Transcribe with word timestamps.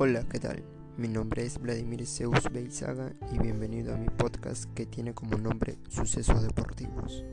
Hola, 0.00 0.22
¿qué 0.30 0.38
tal? 0.38 0.62
Mi 0.96 1.08
nombre 1.08 1.44
es 1.44 1.58
Vladimir 1.58 2.06
Zeus 2.06 2.44
Beizaga 2.52 3.10
y 3.32 3.38
bienvenido 3.40 3.92
a 3.92 3.96
mi 3.96 4.06
podcast 4.06 4.72
que 4.72 4.86
tiene 4.86 5.12
como 5.12 5.36
nombre 5.38 5.76
Sucesos 5.88 6.40
Deportivos. 6.40 7.24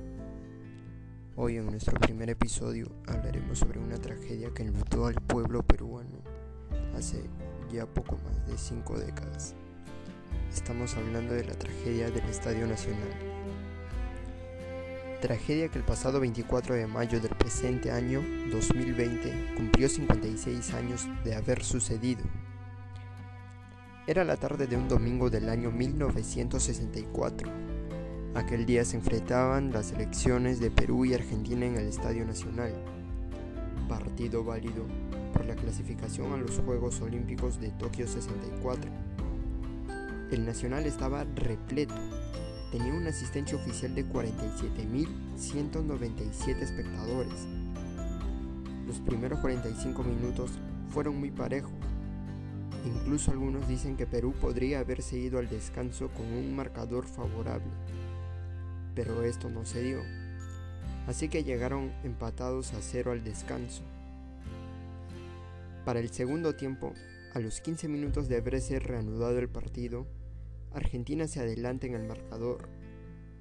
Hoy 1.36 1.58
en 1.58 1.68
nuestro 1.68 2.00
primer 2.00 2.32
episodio 2.32 2.88
hablaremos 3.06 3.60
sobre 3.60 3.78
una 3.78 4.00
tragedia 4.00 4.50
que 4.52 4.64
enlutó 4.64 5.06
al 5.06 5.14
pueblo 5.14 5.62
peruano 5.62 6.24
hace 6.98 7.30
ya 7.72 7.86
poco 7.86 8.18
más 8.26 8.48
de 8.48 8.58
cinco 8.58 8.98
décadas. 8.98 9.54
Estamos 10.52 10.96
hablando 10.96 11.36
de 11.36 11.46
la 11.46 11.54
tragedia 11.54 12.10
del 12.10 12.28
Estadio 12.28 12.66
Nacional. 12.66 13.14
Tragedia 15.22 15.70
que 15.70 15.78
el 15.78 15.86
pasado 15.86 16.20
24 16.20 16.74
de 16.74 16.88
mayo 16.88 17.22
del 17.22 17.36
presente 17.36 17.92
año 17.92 18.24
2020 18.50 19.54
cumplió 19.56 19.88
56 19.88 20.74
años 20.74 21.08
de 21.24 21.36
haber 21.36 21.64
sucedido 21.64 22.24
era 24.08 24.24
la 24.24 24.38
tarde 24.38 24.68
de 24.68 24.78
un 24.78 24.88
domingo 24.88 25.32
del 25.32 25.50
año 25.50 25.72
1964. 25.72 27.50
Aquel 28.36 28.68
día 28.68 28.86
se 28.86 28.98
enfrentaban 28.98 29.74
las 29.74 29.94
elecciones 29.94 30.60
de 30.60 30.70
Perú 30.70 31.06
y 31.06 31.16
Argentina 31.16 31.66
en 31.66 31.76
el 31.76 31.88
Estadio 31.88 32.24
Nacional, 32.24 32.72
partido 33.90 34.44
válido 34.44 34.86
por 35.34 35.48
la 35.48 35.56
clasificación 35.56 36.34
a 36.34 36.38
los 36.38 36.60
Juegos 36.60 37.02
Olímpicos 37.02 37.60
de 37.60 37.72
Tokio 37.72 38.08
64. 38.08 38.92
El 40.32 40.46
Nacional 40.46 40.86
estaba 40.86 41.24
repleto, 41.36 41.96
tenía 42.72 42.94
una 42.94 43.10
asistencia 43.10 43.58
oficial 43.58 43.96
de 43.96 44.06
47.197 44.06 46.62
espectadores. 46.62 47.48
Los 48.86 49.00
primeros 49.00 49.40
45 49.40 50.04
minutos 50.04 50.52
fueron 50.90 51.20
muy 51.20 51.32
parejos 51.32 51.74
Incluso 52.86 53.32
algunos 53.32 53.68
dicen 53.68 53.98
que 53.98 54.06
Perú 54.06 54.34
podría 54.40 54.80
haberse 54.80 55.18
ido 55.18 55.40
al 55.40 55.50
descanso 55.50 56.10
con 56.10 56.28
un 56.28 56.56
marcador 56.56 57.08
favorable, 57.08 57.72
pero 58.94 59.24
esto 59.24 59.50
no 59.50 59.66
se 59.66 59.82
dio. 59.82 60.02
Así 61.08 61.28
que 61.28 61.44
llegaron 61.44 61.92
empatados 62.04 62.74
a 62.74 62.82
cero 62.82 63.12
al 63.12 63.24
descanso. 63.24 63.82
Para 65.84 66.00
el 66.00 66.10
segundo 66.12 66.56
tiempo, 66.56 66.94
a 67.34 67.40
los 67.40 67.60
15 67.60 67.88
minutos 67.88 68.28
de 68.28 68.38
haberse 68.38 68.80
reanudado 68.80 69.40
el 69.40 69.50
partido, 69.50 70.06
Argentina 70.72 71.28
se 71.28 71.40
adelanta 71.40 71.88
en 71.88 71.96
el 71.96 72.08
marcador. 72.08 72.70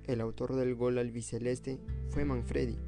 El 0.05 0.21
autor 0.23 0.55
del 0.57 0.75
gol 0.75 0.99
al 0.99 1.11
biceleste 1.11 1.81
fue 2.11 2.25
Manfredi, 2.25 2.79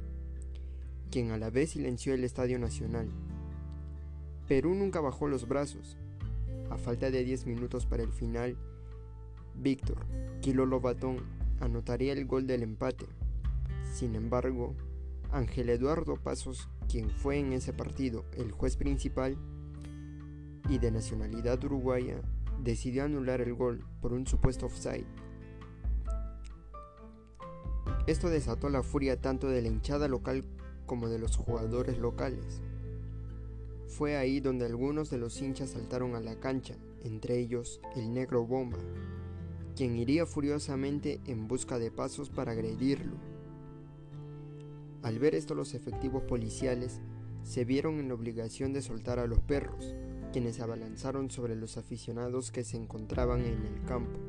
quien 1.11 1.31
a 1.31 1.37
la 1.37 1.51
vez 1.51 1.71
silenció 1.71 2.15
el 2.15 2.23
Estadio 2.23 2.57
Nacional. 2.57 3.09
Perú 4.47 4.73
nunca 4.73 5.01
bajó 5.01 5.27
los 5.27 5.47
brazos 5.47 5.97
a 6.69 6.77
falta 6.77 7.11
de 7.11 7.23
10 7.23 7.45
minutos 7.45 7.85
para 7.85 8.03
el 8.03 8.11
final, 8.11 8.57
Víctor 9.55 10.05
Kilo 10.41 10.65
Lobatón 10.65 11.17
anotaría 11.59 12.13
el 12.13 12.25
gol 12.25 12.47
del 12.47 12.63
empate. 12.63 13.07
Sin 13.91 14.15
embargo, 14.15 14.75
Ángel 15.31 15.69
Eduardo 15.69 16.15
Pasos, 16.15 16.69
quien 16.89 17.09
fue 17.09 17.39
en 17.39 17.53
ese 17.53 17.73
partido 17.73 18.25
el 18.37 18.51
juez 18.51 18.77
principal 18.77 19.37
y 20.69 20.77
de 20.77 20.91
nacionalidad 20.91 21.63
uruguaya, 21.63 22.21
decidió 22.63 23.03
anular 23.03 23.41
el 23.41 23.53
gol 23.53 23.83
por 24.01 24.13
un 24.13 24.27
supuesto 24.27 24.65
offside. 24.65 25.07
Esto 28.05 28.29
desató 28.29 28.69
la 28.69 28.83
furia 28.83 29.19
tanto 29.19 29.49
de 29.49 29.61
la 29.61 29.67
hinchada 29.67 30.07
local 30.07 30.45
como 30.85 31.09
de 31.09 31.19
los 31.19 31.35
jugadores 31.35 31.97
locales. 31.97 32.61
Fue 33.87 34.17
ahí 34.17 34.39
donde 34.39 34.65
algunos 34.65 35.09
de 35.09 35.17
los 35.17 35.41
hinchas 35.41 35.71
saltaron 35.71 36.15
a 36.15 36.19
la 36.19 36.39
cancha, 36.39 36.75
entre 37.03 37.39
ellos 37.39 37.81
el 37.95 38.13
negro 38.13 38.45
Bomba, 38.45 38.77
quien 39.75 39.95
iría 39.95 40.25
furiosamente 40.25 41.21
en 41.25 41.47
busca 41.47 41.79
de 41.79 41.89
pasos 41.89 42.29
para 42.29 42.51
agredirlo. 42.51 43.15
Al 45.03 45.19
ver 45.19 45.35
esto 45.35 45.55
los 45.55 45.73
efectivos 45.73 46.23
policiales 46.23 46.99
se 47.43 47.63
vieron 47.63 47.99
en 47.99 48.09
la 48.09 48.15
obligación 48.15 48.73
de 48.73 48.81
soltar 48.81 49.19
a 49.19 49.27
los 49.27 49.39
perros, 49.39 49.95
quienes 50.33 50.59
abalanzaron 50.59 51.31
sobre 51.31 51.55
los 51.55 51.77
aficionados 51.77 52.51
que 52.51 52.65
se 52.65 52.75
encontraban 52.75 53.45
en 53.45 53.65
el 53.65 53.83
campo. 53.85 54.19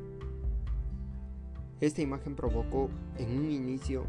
Esta 1.81 2.01
imagen 2.01 2.35
provocó 2.35 2.89
en 3.17 3.37
un 3.37 3.51
inicio 3.51 4.05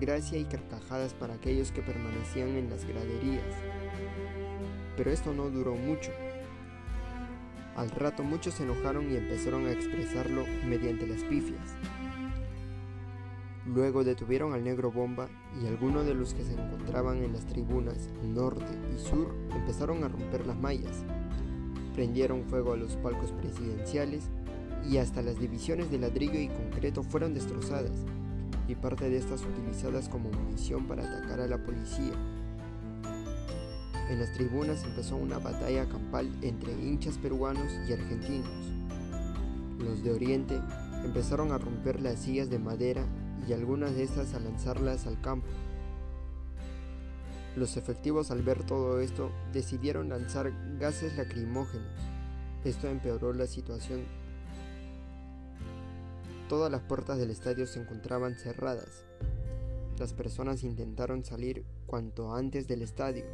gracia 0.00 0.38
y 0.38 0.44
carcajadas 0.44 1.14
para 1.14 1.34
aquellos 1.34 1.72
que 1.72 1.82
permanecían 1.82 2.56
en 2.56 2.70
las 2.70 2.84
graderías, 2.84 3.56
pero 4.98 5.12
esto 5.12 5.32
no 5.32 5.48
duró 5.48 5.76
mucho. 5.76 6.10
Al 7.76 7.88
rato 7.90 8.24
muchos 8.24 8.54
se 8.54 8.64
enojaron 8.64 9.08
y 9.08 9.16
empezaron 9.16 9.66
a 9.66 9.70
expresarlo 9.70 10.44
mediante 10.66 11.06
las 11.06 11.22
pifias. 11.22 11.76
Luego 13.64 14.02
detuvieron 14.02 14.54
al 14.54 14.64
negro 14.64 14.90
bomba 14.90 15.28
y 15.62 15.68
algunos 15.68 16.04
de 16.04 16.14
los 16.14 16.34
que 16.34 16.42
se 16.42 16.54
encontraban 16.54 17.22
en 17.22 17.32
las 17.32 17.46
tribunas 17.46 18.08
norte 18.24 18.66
y 18.92 18.98
sur 18.98 19.32
empezaron 19.54 20.02
a 20.02 20.08
romper 20.08 20.44
las 20.44 20.58
mallas. 20.58 21.04
Prendieron 21.94 22.42
fuego 22.44 22.72
a 22.72 22.76
los 22.76 22.96
palcos 22.96 23.30
presidenciales 23.30 24.24
y 24.90 24.96
hasta 24.96 25.22
las 25.22 25.38
divisiones 25.38 25.92
de 25.92 25.98
ladrillo 25.98 26.40
y 26.40 26.48
concreto 26.48 27.04
fueron 27.04 27.34
destrozadas 27.34 28.04
y 28.66 28.74
parte 28.74 29.08
de 29.08 29.18
estas 29.18 29.42
utilizadas 29.44 30.08
como 30.08 30.30
munición 30.30 30.88
para 30.88 31.04
atacar 31.04 31.40
a 31.40 31.46
la 31.46 31.62
policía 31.62 32.14
en 34.10 34.20
las 34.20 34.32
tribunas 34.32 34.84
empezó 34.84 35.16
una 35.16 35.38
batalla 35.38 35.86
campal 35.86 36.30
entre 36.42 36.72
hinchas 36.72 37.18
peruanos 37.18 37.72
y 37.88 37.92
argentinos. 37.92 38.48
Los 39.78 40.02
de 40.02 40.12
Oriente 40.12 40.60
empezaron 41.04 41.52
a 41.52 41.58
romper 41.58 42.00
las 42.00 42.20
sillas 42.20 42.50
de 42.50 42.58
madera 42.58 43.04
y 43.46 43.52
algunas 43.52 43.94
de 43.94 44.02
estas 44.02 44.34
a 44.34 44.40
lanzarlas 44.40 45.06
al 45.06 45.20
campo. 45.20 45.48
Los 47.56 47.76
efectivos 47.76 48.30
al 48.30 48.42
ver 48.42 48.64
todo 48.64 49.00
esto 49.00 49.30
decidieron 49.52 50.08
lanzar 50.08 50.52
gases 50.78 51.16
lacrimógenos. 51.16 51.92
Esto 52.64 52.88
empeoró 52.88 53.32
la 53.32 53.46
situación. 53.46 54.04
Todas 56.48 56.70
las 56.70 56.82
puertas 56.82 57.18
del 57.18 57.30
estadio 57.30 57.66
se 57.66 57.80
encontraban 57.80 58.36
cerradas. 58.36 59.04
Las 59.98 60.12
personas 60.12 60.62
intentaron 60.62 61.24
salir 61.24 61.64
cuanto 61.86 62.34
antes 62.34 62.68
del 62.68 62.82
estadio, 62.82 63.24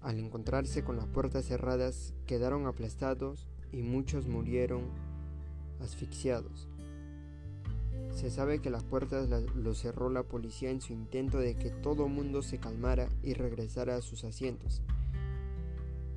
al 0.00 0.18
encontrarse 0.18 0.82
con 0.82 0.96
las 0.96 1.06
puertas 1.06 1.44
cerradas, 1.44 2.14
quedaron 2.26 2.66
aplastados 2.66 3.46
y 3.72 3.82
muchos 3.82 4.26
murieron 4.26 4.84
asfixiados. 5.80 6.68
Se 8.14 8.30
sabe 8.30 8.60
que 8.60 8.70
las 8.70 8.82
puertas 8.82 9.28
lo 9.54 9.74
cerró 9.74 10.10
la 10.10 10.22
policía 10.22 10.70
en 10.70 10.80
su 10.80 10.92
intento 10.92 11.38
de 11.38 11.56
que 11.56 11.70
todo 11.70 12.08
mundo 12.08 12.42
se 12.42 12.58
calmara 12.58 13.08
y 13.22 13.34
regresara 13.34 13.96
a 13.96 14.02
sus 14.02 14.24
asientos. 14.24 14.82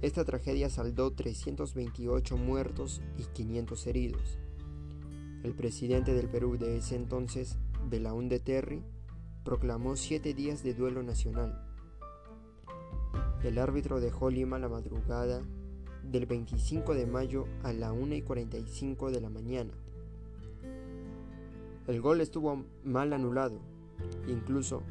Esta 0.01 0.25
tragedia 0.25 0.69
saldó 0.69 1.11
328 1.11 2.37
muertos 2.37 3.01
y 3.17 3.23
500 3.23 3.87
heridos. 3.87 4.37
El 5.43 5.53
presidente 5.53 6.13
del 6.13 6.29
Perú 6.29 6.57
de 6.57 6.77
ese 6.77 6.95
entonces, 6.95 7.57
Belaúnde 7.89 8.39
Terry, 8.39 8.81
proclamó 9.43 9.95
siete 9.95 10.33
días 10.33 10.63
de 10.63 10.73
duelo 10.73 11.03
nacional 11.03 11.72
el 13.43 13.57
árbitro 13.57 13.99
dejó 13.99 14.29
Lima 14.29 14.57
la 14.57 14.69
madrugada 14.69 15.41
del 16.03 16.25
25 16.25 16.93
de 16.93 17.05
mayo 17.05 17.45
a 17.63 17.73
la 17.73 17.91
1 17.91 18.15
y 18.15 18.21
45 18.21 19.11
de 19.11 19.21
la 19.21 19.29
mañana. 19.29 19.73
El 21.87 21.99
gol 21.99 22.21
estuvo 22.21 22.63
mal 22.85 23.11
anulado. 23.11 23.59
Incluso 24.27 24.83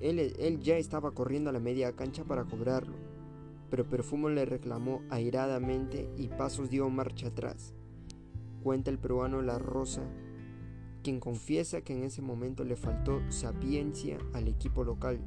él, 0.00 0.18
él, 0.18 0.60
ya 0.60 0.76
estaba 0.76 1.12
corriendo 1.12 1.50
a 1.50 1.52
la 1.52 1.60
media 1.60 1.92
cancha 1.92 2.24
para 2.24 2.44
cobrarlo, 2.44 2.96
pero 3.70 3.88
Perfumo 3.88 4.28
le 4.28 4.44
reclamó 4.44 5.02
airadamente 5.08 6.10
y 6.16 6.28
Pasos 6.28 6.70
dio 6.70 6.90
marcha 6.90 7.28
atrás. 7.28 7.72
Cuenta 8.62 8.90
el 8.90 8.98
peruano 8.98 9.42
La 9.42 9.58
Rosa, 9.58 10.02
quien 11.04 11.20
confiesa 11.20 11.82
que 11.82 11.92
en 11.92 12.02
ese 12.02 12.20
momento 12.20 12.64
le 12.64 12.74
faltó 12.74 13.20
sapiencia 13.30 14.18
al 14.32 14.48
equipo 14.48 14.82
local 14.82 15.20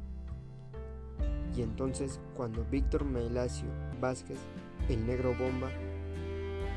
y 1.56 1.62
entonces 1.62 2.20
cuando 2.36 2.64
Víctor 2.70 3.04
Melacio 3.04 3.68
Vázquez, 4.00 4.38
el 4.88 5.06
negro 5.06 5.34
bomba, 5.38 5.70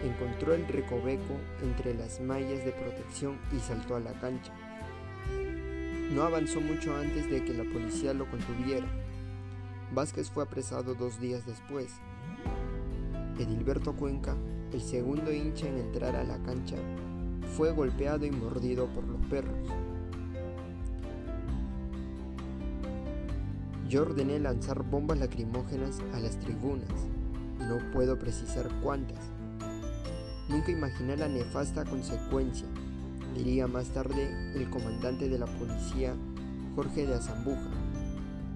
encontró 0.04 0.54
el 0.54 0.68
recoveco 0.68 1.36
entre 1.62 1.94
las 1.94 2.20
mallas 2.20 2.66
de 2.66 2.72
protección 2.72 3.38
y 3.56 3.60
saltó 3.60 3.96
a 3.96 4.00
la 4.00 4.14
cancha. 4.20 4.54
No 6.12 6.24
avanzó 6.24 6.62
mucho 6.62 6.96
antes 6.96 7.30
de 7.30 7.44
que 7.44 7.54
la 7.54 7.64
policía 7.64 8.14
lo 8.14 8.30
contuviera. 8.30 8.86
Vázquez 9.94 10.30
fue 10.30 10.44
apresado 10.44 10.96
dos 10.96 11.20
días 11.20 11.46
después. 11.46 11.90
Edilberto 13.40 13.94
Cuenca, 13.96 14.36
el 14.72 14.82
segundo 14.82 15.32
hincha 15.32 15.68
en 15.68 15.78
entrar 15.78 16.16
a 16.16 16.24
la 16.24 16.38
cancha, 16.44 16.76
fue 17.56 17.72
golpeado 17.72 18.26
y 18.26 18.32
mordido 18.32 18.88
por 18.88 19.04
los 19.06 19.26
perros. 19.28 19.70
Yo 23.94 24.02
ordené 24.02 24.40
lanzar 24.40 24.82
bombas 24.82 25.20
lacrimógenas 25.20 26.02
a 26.16 26.20
las 26.20 26.40
tribunas. 26.40 26.90
no 27.60 27.78
puedo 27.92 28.18
precisar 28.18 28.68
cuántas. 28.82 29.20
Nunca 30.50 30.72
imaginé 30.72 31.16
la 31.16 31.28
nefasta 31.28 31.86
consecuencia, 31.86 32.66
diría 33.36 33.68
más 33.68 33.90
tarde 33.90 34.56
el 34.56 34.68
comandante 34.72 35.30
de 35.30 35.38
la 35.38 35.46
policía 35.46 36.16
Jorge 36.76 37.06
de 37.06 37.14
Azambuja, 37.14 37.70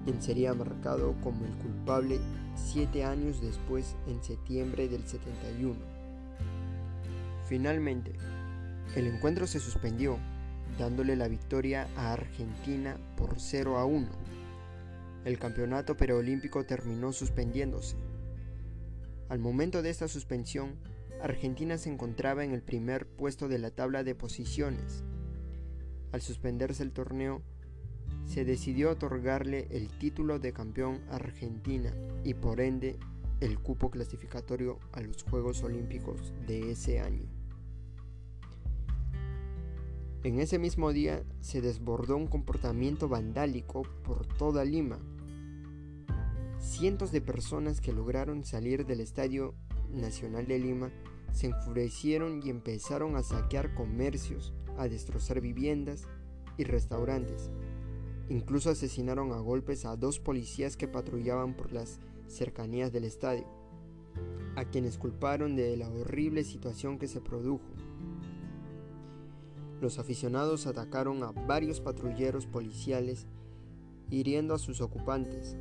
quien 0.04 0.20
sería 0.20 0.54
marcado 0.54 1.14
como 1.22 1.44
el 1.44 1.52
culpable 1.52 2.18
siete 2.56 3.04
años 3.04 3.40
después 3.40 3.94
en 4.08 4.20
septiembre 4.24 4.88
del 4.88 5.06
71. 5.06 5.76
Finalmente, 7.44 8.12
el 8.96 9.06
encuentro 9.06 9.46
se 9.46 9.60
suspendió, 9.60 10.18
dándole 10.80 11.14
la 11.14 11.28
victoria 11.28 11.86
a 11.96 12.12
Argentina 12.12 12.96
por 13.16 13.38
0 13.38 13.78
a 13.78 13.84
1. 13.84 14.37
El 15.24 15.38
campeonato 15.38 15.96
preolímpico 15.96 16.64
terminó 16.64 17.12
suspendiéndose. 17.12 17.96
Al 19.28 19.38
momento 19.38 19.82
de 19.82 19.90
esta 19.90 20.08
suspensión, 20.08 20.76
Argentina 21.20 21.76
se 21.76 21.90
encontraba 21.90 22.44
en 22.44 22.52
el 22.52 22.62
primer 22.62 23.06
puesto 23.06 23.48
de 23.48 23.58
la 23.58 23.70
tabla 23.70 24.04
de 24.04 24.14
posiciones. 24.14 25.04
Al 26.12 26.22
suspenderse 26.22 26.82
el 26.82 26.92
torneo, 26.92 27.42
se 28.24 28.44
decidió 28.44 28.90
otorgarle 28.90 29.66
el 29.70 29.88
título 29.88 30.38
de 30.38 30.52
campeón 30.52 31.00
a 31.10 31.16
Argentina 31.16 31.92
y 32.24 32.34
por 32.34 32.60
ende 32.60 32.98
el 33.40 33.58
cupo 33.58 33.90
clasificatorio 33.90 34.78
a 34.92 35.00
los 35.00 35.22
Juegos 35.24 35.62
Olímpicos 35.62 36.32
de 36.46 36.72
ese 36.72 37.00
año. 37.00 37.37
En 40.24 40.40
ese 40.40 40.58
mismo 40.58 40.92
día 40.92 41.22
se 41.38 41.60
desbordó 41.60 42.16
un 42.16 42.26
comportamiento 42.26 43.08
vandálico 43.08 43.82
por 44.02 44.26
toda 44.26 44.64
Lima. 44.64 44.98
Cientos 46.58 47.12
de 47.12 47.20
personas 47.20 47.80
que 47.80 47.92
lograron 47.92 48.44
salir 48.44 48.84
del 48.84 49.00
Estadio 49.00 49.54
Nacional 49.92 50.48
de 50.48 50.58
Lima 50.58 50.90
se 51.32 51.46
enfurecieron 51.46 52.40
y 52.44 52.50
empezaron 52.50 53.14
a 53.14 53.22
saquear 53.22 53.74
comercios, 53.74 54.52
a 54.76 54.88
destrozar 54.88 55.40
viviendas 55.40 56.08
y 56.56 56.64
restaurantes. 56.64 57.52
Incluso 58.28 58.70
asesinaron 58.70 59.30
a 59.32 59.38
golpes 59.38 59.84
a 59.84 59.94
dos 59.94 60.18
policías 60.18 60.76
que 60.76 60.88
patrullaban 60.88 61.54
por 61.54 61.72
las 61.72 62.00
cercanías 62.26 62.92
del 62.92 63.04
estadio, 63.04 63.46
a 64.56 64.64
quienes 64.64 64.98
culparon 64.98 65.54
de 65.54 65.76
la 65.76 65.88
horrible 65.88 66.42
situación 66.42 66.98
que 66.98 67.06
se 67.06 67.20
produjo. 67.20 67.70
Los 69.80 70.00
aficionados 70.00 70.66
atacaron 70.66 71.22
a 71.22 71.30
varios 71.30 71.80
patrulleros 71.80 72.46
policiales, 72.46 73.26
hiriendo 74.10 74.54
a 74.54 74.58
sus 74.58 74.80
ocupantes. 74.80 75.56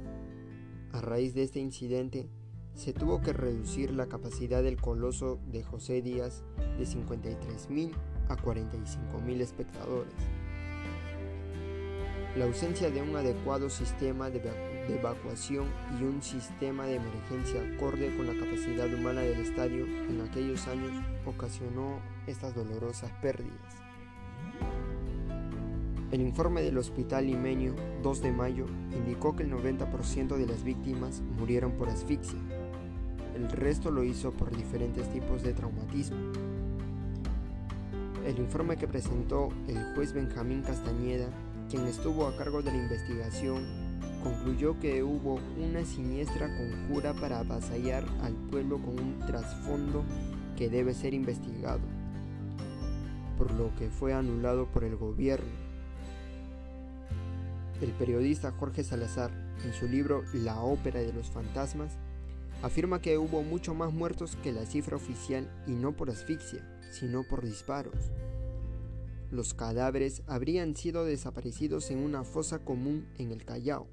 A 0.91 1.01
raíz 1.01 1.35
de 1.35 1.43
este 1.43 1.59
incidente, 1.59 2.27
se 2.73 2.93
tuvo 2.93 3.21
que 3.21 3.33
reducir 3.33 3.91
la 3.91 4.07
capacidad 4.07 4.63
del 4.63 4.79
coloso 4.79 5.39
de 5.51 5.63
José 5.63 6.01
Díaz 6.01 6.43
de 6.77 6.85
53.000 6.85 7.91
a 8.29 8.37
45.000 8.37 9.41
espectadores. 9.41 10.13
La 12.35 12.45
ausencia 12.45 12.91
de 12.91 13.01
un 13.01 13.15
adecuado 13.15 13.69
sistema 13.69 14.29
de, 14.29 14.41
evacuación 14.89 15.65
y 15.99 16.03
un 16.03 16.21
sistema 16.21 16.85
de 16.85 16.95
emergencia 16.95 17.61
acorde 17.73 18.15
con 18.15 18.27
la 18.27 18.33
capacidad 18.33 18.93
humana 18.93 19.21
del 19.21 19.41
estadio 19.41 19.85
en 19.85 20.21
aquellos 20.21 20.67
años 20.67 20.91
ocasionó 21.25 21.99
estas 22.25 22.55
dolorosas 22.55 23.11
pérdidas. 23.21 23.86
El 26.11 26.21
informe 26.21 26.61
del 26.61 26.77
Hospital 26.77 27.27
Limeño 27.27 27.75
2 28.01 28.21
de 28.21 28.31
mayo 28.31 28.65
indicó 28.95 29.35
que 29.35 29.43
el 29.43 29.51
90% 29.51 30.37
de 30.37 30.47
las 30.47 30.63
víctimas 30.63 31.21
murieron 31.37 31.73
por 31.73 31.89
asfixia. 31.89 32.39
El 33.35 33.49
resto 33.49 33.91
lo 33.91 34.03
hizo 34.03 34.31
por 34.31 34.55
diferentes 34.55 35.11
tipos 35.11 35.43
de 35.43 35.53
traumatismo. 35.53 36.17
El 38.25 38.39
informe 38.39 38.77
que 38.77 38.87
presentó 38.87 39.49
el 39.67 39.95
juez 39.95 40.13
Benjamín 40.13 40.61
Castañeda, 40.61 41.27
quien 41.69 41.85
estuvo 41.85 42.25
a 42.25 42.37
cargo 42.37 42.61
de 42.61 42.71
la 42.71 42.77
investigación, 42.77 43.65
concluyó 44.23 44.79
que 44.79 45.03
hubo 45.03 45.39
una 45.57 45.85
siniestra 45.85 46.47
conjura 46.57 47.13
para 47.13 47.39
avasallar 47.39 48.05
al 48.21 48.33
pueblo 48.49 48.79
con 48.79 48.99
un 48.99 49.19
trasfondo 49.27 50.03
que 50.55 50.69
debe 50.69 50.93
ser 50.93 51.13
investigado, 51.13 51.81
por 53.37 53.51
lo 53.53 53.73
que 53.75 53.89
fue 53.89 54.13
anulado 54.13 54.65
por 54.67 54.83
el 54.83 54.95
gobierno 54.95 55.67
el 57.81 57.91
periodista 57.91 58.51
Jorge 58.51 58.83
Salazar, 58.83 59.31
en 59.63 59.73
su 59.73 59.87
libro 59.87 60.23
La 60.33 60.61
ópera 60.61 60.99
de 60.99 61.13
los 61.13 61.29
fantasmas, 61.29 61.93
afirma 62.63 63.01
que 63.01 63.17
hubo 63.17 63.43
mucho 63.43 63.75
más 63.75 63.93
muertos 63.93 64.35
que 64.37 64.51
la 64.51 64.65
cifra 64.65 64.95
oficial 64.95 65.47
y 65.67 65.71
no 65.71 65.95
por 65.95 66.09
asfixia, 66.09 66.67
sino 66.91 67.23
por 67.23 67.45
disparos. 67.45 68.11
Los 69.29 69.53
cadáveres 69.53 70.23
habrían 70.25 70.75
sido 70.75 71.05
desaparecidos 71.05 71.91
en 71.91 71.99
una 71.99 72.23
fosa 72.23 72.59
común 72.59 73.07
en 73.17 73.31
el 73.31 73.45
Callao, 73.45 73.87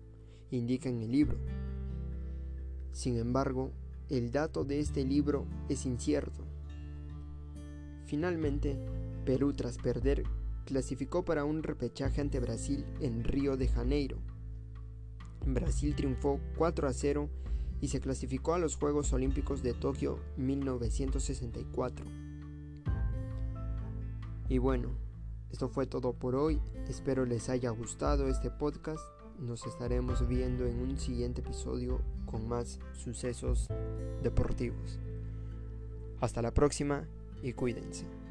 indica 0.50 0.88
en 0.88 1.02
el 1.02 1.12
libro. 1.12 1.38
Sin 2.92 3.18
embargo, 3.18 3.72
el 4.08 4.30
dato 4.30 4.64
de 4.64 4.80
este 4.80 5.04
libro 5.04 5.46
es 5.68 5.84
incierto. 5.84 6.46
Finalmente, 8.06 8.78
Perú 9.24 9.52
tras 9.52 9.78
perder 9.78 10.24
clasificó 10.64 11.24
para 11.24 11.44
un 11.44 11.62
repechaje 11.62 12.20
ante 12.20 12.40
Brasil 12.40 12.84
en 13.00 13.24
Río 13.24 13.56
de 13.56 13.68
Janeiro. 13.68 14.18
Brasil 15.46 15.94
triunfó 15.94 16.40
4 16.56 16.88
a 16.88 16.92
0 16.92 17.28
y 17.80 17.88
se 17.88 18.00
clasificó 18.00 18.54
a 18.54 18.58
los 18.58 18.76
Juegos 18.76 19.12
Olímpicos 19.12 19.62
de 19.62 19.74
Tokio 19.74 20.18
1964. 20.36 22.06
Y 24.48 24.58
bueno, 24.58 24.90
esto 25.50 25.68
fue 25.68 25.86
todo 25.86 26.12
por 26.14 26.34
hoy. 26.34 26.60
Espero 26.88 27.24
les 27.26 27.48
haya 27.48 27.70
gustado 27.70 28.28
este 28.28 28.50
podcast. 28.50 29.04
Nos 29.38 29.66
estaremos 29.66 30.26
viendo 30.28 30.66
en 30.66 30.80
un 30.80 30.98
siguiente 30.98 31.40
episodio 31.40 32.00
con 32.26 32.48
más 32.48 32.78
sucesos 32.92 33.68
deportivos. 34.22 34.98
Hasta 36.20 36.40
la 36.40 36.54
próxima 36.54 37.06
y 37.42 37.52
cuídense. 37.52 38.23